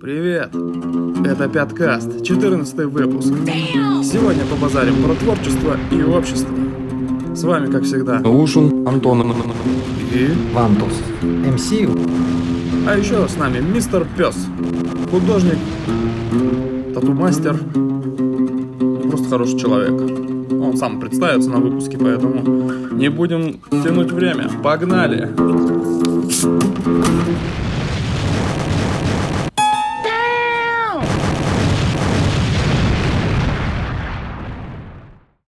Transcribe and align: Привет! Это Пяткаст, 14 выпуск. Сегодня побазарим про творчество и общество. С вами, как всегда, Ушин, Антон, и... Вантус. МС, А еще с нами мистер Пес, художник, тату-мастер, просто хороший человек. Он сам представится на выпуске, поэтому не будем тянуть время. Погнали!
Привет! 0.00 0.54
Это 1.26 1.48
Пяткаст, 1.48 2.22
14 2.22 2.84
выпуск. 2.84 3.32
Сегодня 4.04 4.44
побазарим 4.46 5.02
про 5.02 5.14
творчество 5.16 5.76
и 5.90 6.02
общество. 6.02 6.54
С 7.34 7.42
вами, 7.42 7.70
как 7.70 7.82
всегда, 7.82 8.20
Ушин, 8.20 8.86
Антон, 8.86 9.34
и... 10.12 10.28
Вантус. 10.54 10.92
МС, 11.22 11.72
А 12.86 12.96
еще 12.96 13.26
с 13.26 13.36
нами 13.36 13.58
мистер 13.58 14.06
Пес, 14.16 14.36
художник, 15.10 15.58
тату-мастер, 16.94 17.58
просто 19.10 19.28
хороший 19.28 19.58
человек. 19.58 20.00
Он 20.52 20.76
сам 20.76 21.00
представится 21.00 21.50
на 21.50 21.58
выпуске, 21.58 21.98
поэтому 21.98 22.70
не 22.92 23.08
будем 23.08 23.58
тянуть 23.70 24.12
время. 24.12 24.48
Погнали! 24.62 25.28